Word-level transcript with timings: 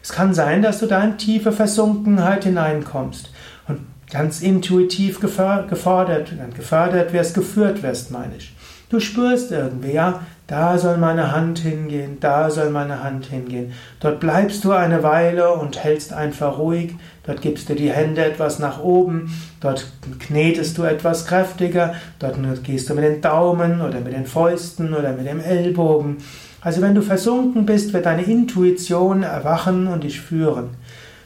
Es 0.04 0.10
kann 0.12 0.36
sein, 0.36 0.62
dass 0.62 0.80
du 0.80 0.86
da 0.86 1.04
in 1.04 1.18
tiefe 1.18 1.52
Versunkenheit 1.52 2.44
hineinkommst 2.44 3.32
und 3.68 3.80
ganz 4.12 4.42
intuitiv 4.42 5.20
gefordert, 5.20 6.32
gefördert 6.56 7.14
wirst, 7.14 7.34
geführt 7.34 7.82
wirst, 7.82 8.12
meine 8.12 8.36
ich. 8.38 8.54
Du 8.92 9.00
spürst 9.00 9.54
irgendwie, 9.54 9.94
ja, 9.94 10.20
da 10.48 10.78
soll 10.78 10.98
meine 10.98 11.32
Hand 11.32 11.60
hingehen, 11.60 12.18
da 12.20 12.50
soll 12.50 12.72
meine 12.72 13.02
Hand 13.02 13.28
hingehen. 13.28 13.72
Dort 14.02 14.20
bleibst 14.20 14.66
du 14.66 14.74
eine 14.74 15.02
Weile 15.02 15.54
und 15.54 15.82
hältst 15.82 16.12
einfach 16.12 16.58
ruhig. 16.58 16.96
Dort 17.26 17.42
gibst 17.42 17.70
du 17.70 17.74
die 17.74 17.90
Hände 17.90 18.26
etwas 18.26 18.60
nach 18.60 18.84
oben. 18.84 19.34
Dort 19.62 19.90
knetest 20.20 20.78
du 20.78 20.84
etwas 20.84 21.26
kräftiger. 21.26 21.96
Dort 22.20 22.36
gehst 22.66 22.90
du 22.90 22.94
mit 22.94 23.06
den 23.06 23.22
Daumen 23.22 23.80
oder 23.80 24.02
mit 24.02 24.12
den 24.12 24.26
Fäusten 24.26 24.94
oder 24.94 25.14
mit 25.14 25.26
dem 25.26 25.40
Ellbogen. 25.40 26.18
Also 26.60 26.82
wenn 26.82 26.96
du 26.96 27.02
versunken 27.02 27.66
bist, 27.66 27.94
wird 27.94 28.06
deine 28.06 28.24
Intuition 28.24 29.24
erwachen 29.24 29.88
und 29.88 30.04
dich 30.04 30.20
führen. 30.20 30.72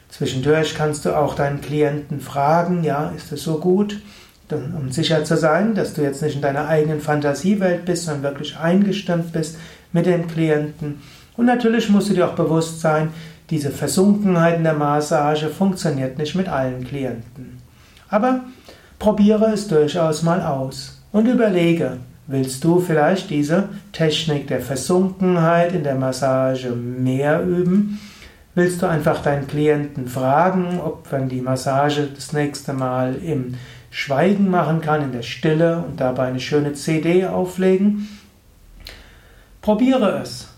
Zwischendurch 0.10 0.76
kannst 0.76 1.04
du 1.04 1.18
auch 1.18 1.34
deinen 1.34 1.62
Klienten 1.62 2.22
fragen, 2.22 2.84
ja, 2.84 3.12
ist 3.18 3.32
es 3.32 3.42
so 3.42 3.58
gut? 3.58 4.00
Um 4.52 4.92
sicher 4.92 5.24
zu 5.24 5.38
sein, 5.38 5.76
dass 5.76 5.94
du 5.94 6.02
jetzt 6.02 6.22
nicht 6.22 6.36
in 6.36 6.42
deiner 6.42 6.68
eigenen 6.68 7.02
Fantasiewelt 7.02 7.86
bist, 7.86 8.06
sondern 8.06 8.24
wirklich 8.24 8.58
eingestimmt 8.58 9.32
bist 9.32 9.58
mit 9.92 10.06
dem 10.06 10.28
Klienten. 10.28 11.02
Und 11.38 11.46
natürlich 11.46 11.90
musst 11.90 12.10
du 12.10 12.14
dir 12.14 12.28
auch 12.28 12.36
bewusst 12.36 12.82
sein, 12.82 13.10
diese 13.50 13.70
Versunkenheit 13.70 14.58
in 14.58 14.64
der 14.64 14.74
Massage 14.74 15.50
funktioniert 15.50 16.18
nicht 16.18 16.36
mit 16.36 16.48
allen 16.48 16.84
Klienten. 16.84 17.62
Aber 18.10 18.42
probiere 18.98 19.52
es 19.52 19.68
durchaus 19.68 20.24
mal 20.24 20.42
aus 20.42 21.02
und 21.12 21.28
überlege, 21.28 21.98
willst 22.28 22.64
du 22.64 22.80
vielleicht 22.80 23.30
diese 23.30 23.70
Technik 23.92 24.48
der 24.48 24.62
Versunkenheit 24.62 25.74
in 25.74 25.84
der 25.84 25.96
Massage 25.96 26.72
mehr 26.72 27.44
üben? 27.44 28.00
Willst 28.56 28.82
du 28.82 28.88
einfach 28.88 29.22
deinen 29.22 29.48
Klienten 29.48 30.08
fragen, 30.08 30.80
ob 30.80 31.12
wenn 31.12 31.30
die 31.30 31.42
Massage 31.42 32.08
das 32.16 32.32
nächste 32.32 32.74
Mal 32.74 33.16
im 33.16 33.56
Schweigen 33.98 34.50
machen 34.50 34.82
kann, 34.82 35.04
in 35.04 35.14
der 35.14 35.22
Stille 35.22 35.78
und 35.78 36.02
dabei 36.02 36.28
eine 36.28 36.42
schöne 36.42 36.74
CD 36.74 37.28
auflegen. 37.28 38.10
Probiere 39.62 40.20
es. 40.22 40.50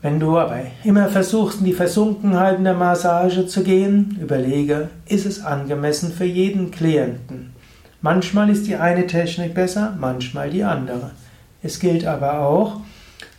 Wenn 0.00 0.18
du 0.18 0.38
aber 0.38 0.62
immer 0.82 1.08
versuchst, 1.08 1.58
in 1.58 1.66
die 1.66 1.74
Versunkenheit 1.74 2.56
in 2.56 2.64
der 2.64 2.72
Massage 2.72 3.46
zu 3.46 3.62
gehen, 3.62 4.16
überlege, 4.18 4.88
ist 5.04 5.26
es 5.26 5.44
angemessen 5.44 6.10
für 6.10 6.24
jeden 6.24 6.70
Klienten. 6.70 7.52
Manchmal 8.00 8.48
ist 8.48 8.66
die 8.66 8.76
eine 8.76 9.06
Technik 9.06 9.52
besser, 9.52 9.94
manchmal 10.00 10.48
die 10.48 10.64
andere. 10.64 11.10
Es 11.62 11.80
gilt 11.80 12.06
aber 12.06 12.40
auch, 12.40 12.80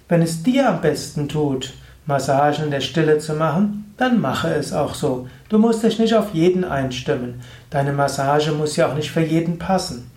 wenn 0.08 0.22
es 0.22 0.44
dir 0.44 0.70
am 0.70 0.82
besten 0.82 1.28
tut, 1.28 1.74
Massagen 2.06 2.72
der 2.72 2.81
Stille 2.81 3.18
zu 3.18 3.34
machen, 3.34 3.94
dann 3.97 4.19
mache 4.19 4.50
es 4.50 4.74
auch 4.74 4.96
so. 4.96 5.28
Du 5.50 5.58
musst 5.58 5.84
dich 5.84 6.00
nicht 6.00 6.14
auf 6.16 6.34
jeden 6.34 6.66
einstimmen. 6.66 7.41
Deine 7.69 7.94
Massage 7.94 8.52
muss 8.52 8.75
ja 8.75 8.88
auch 8.88 8.96
nicht 8.96 9.12
für 9.12 9.22
jeden 9.22 9.58
passen. 9.58 10.09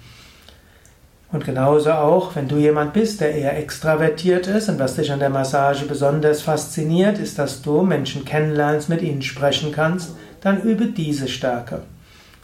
Und 1.32 1.44
genauso 1.44 1.92
auch, 1.92 2.34
wenn 2.36 2.48
du 2.48 2.56
jemand 2.56 2.92
bist, 2.92 3.20
der 3.20 3.34
eher 3.34 3.58
extravertiert 3.58 4.46
ist 4.46 4.68
und 4.68 4.78
was 4.78 4.94
dich 4.94 5.12
an 5.12 5.18
der 5.18 5.30
Massage 5.30 5.84
besonders 5.84 6.40
fasziniert, 6.40 7.18
ist, 7.18 7.38
dass 7.38 7.62
du 7.62 7.82
Menschen 7.82 8.24
kennenlernst, 8.24 8.88
mit 8.88 9.02
ihnen 9.02 9.22
sprechen 9.22 9.72
kannst, 9.72 10.14
dann 10.40 10.62
übe 10.62 10.86
diese 10.86 11.28
Stärke. 11.28 11.82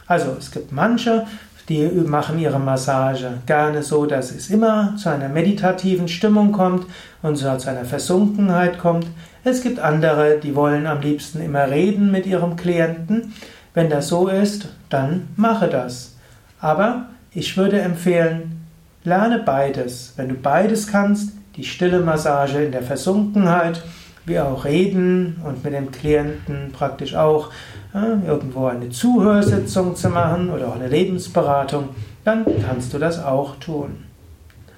Also 0.05 0.35
es 0.37 0.51
gibt 0.51 0.71
manche, 0.71 1.25
die 1.69 1.85
machen 1.87 2.39
ihre 2.39 2.59
Massage 2.59 3.39
gerne 3.45 3.83
so, 3.83 4.05
dass 4.05 4.31
es 4.31 4.49
immer 4.49 4.95
zu 4.97 5.09
einer 5.09 5.29
meditativen 5.29 6.07
Stimmung 6.07 6.51
kommt 6.51 6.85
und 7.21 7.37
so 7.37 7.55
zu 7.57 7.69
einer 7.69 7.85
Versunkenheit 7.85 8.79
kommt. 8.79 9.07
Es 9.43 9.61
gibt 9.61 9.79
andere, 9.79 10.39
die 10.39 10.55
wollen 10.55 10.87
am 10.87 11.01
liebsten 11.01 11.41
immer 11.41 11.69
reden 11.69 12.11
mit 12.11 12.25
ihrem 12.25 12.55
Klienten. 12.55 13.33
Wenn 13.73 13.89
das 13.89 14.09
so 14.09 14.27
ist, 14.27 14.67
dann 14.89 15.29
mache 15.35 15.67
das. 15.67 16.15
Aber 16.59 17.07
ich 17.31 17.57
würde 17.57 17.79
empfehlen, 17.81 18.67
lerne 19.03 19.39
beides. 19.39 20.13
Wenn 20.15 20.29
du 20.29 20.35
beides 20.35 20.87
kannst, 20.87 21.31
die 21.55 21.63
stille 21.63 21.99
Massage 21.99 22.63
in 22.63 22.71
der 22.71 22.83
Versunkenheit, 22.83 23.81
wie 24.25 24.39
auch 24.39 24.65
reden 24.65 25.41
und 25.45 25.63
mit 25.63 25.73
dem 25.73 25.91
Klienten 25.91 26.71
praktisch 26.71 27.15
auch 27.15 27.49
ja, 27.93 28.19
irgendwo 28.25 28.65
eine 28.67 28.89
Zuhörsitzung 28.89 29.95
zu 29.95 30.09
machen 30.09 30.49
oder 30.49 30.69
auch 30.69 30.75
eine 30.75 30.87
Lebensberatung, 30.87 31.89
dann 32.23 32.45
kannst 32.65 32.93
du 32.93 32.99
das 32.99 33.23
auch 33.23 33.57
tun. 33.57 34.05